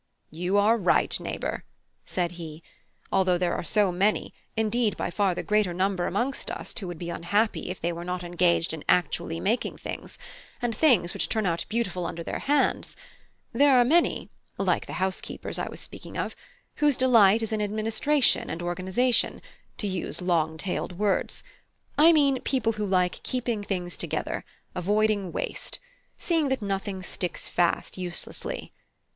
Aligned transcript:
"You 0.31 0.57
are 0.57 0.77
right, 0.77 1.19
neighbour," 1.19 1.63
said 2.07 2.31
he. 2.31 2.63
"Although 3.11 3.37
there 3.37 3.53
are 3.53 3.63
so 3.63 3.91
many, 3.91 4.33
indeed 4.57 4.97
by 4.97 5.11
far 5.11 5.35
the 5.35 5.43
greater 5.43 5.75
number 5.75 6.07
amongst 6.07 6.49
us, 6.49 6.73
who 6.79 6.87
would 6.87 6.97
be 6.97 7.11
unhappy 7.11 7.69
if 7.69 7.79
they 7.79 7.93
were 7.93 8.03
not 8.03 8.23
engaged 8.23 8.73
in 8.73 8.83
actually 8.89 9.39
making 9.39 9.77
things, 9.77 10.17
and 10.59 10.75
things 10.75 11.13
which 11.13 11.29
turn 11.29 11.45
out 11.45 11.65
beautiful 11.69 12.07
under 12.07 12.23
their 12.23 12.39
hands, 12.39 12.95
there 13.53 13.79
are 13.79 13.83
many, 13.85 14.31
like 14.57 14.87
the 14.87 14.93
housekeepers 14.93 15.59
I 15.59 15.67
was 15.69 15.79
speaking 15.79 16.17
of, 16.17 16.35
whose 16.77 16.97
delight 16.97 17.43
is 17.43 17.51
in 17.51 17.61
administration 17.61 18.49
and 18.49 18.59
organisation, 18.59 19.39
to 19.77 19.85
use 19.85 20.19
long 20.19 20.57
tailed 20.57 20.97
words; 20.97 21.43
I 21.95 22.11
mean 22.11 22.41
people 22.41 22.71
who 22.71 22.87
like 22.87 23.21
keeping 23.21 23.63
things 23.63 23.97
together, 23.97 24.45
avoiding 24.73 25.31
waste, 25.31 25.77
seeing 26.17 26.49
that 26.49 26.63
nothing 26.63 27.03
sticks 27.03 27.47
fast 27.47 27.99
uselessly. 27.99 28.73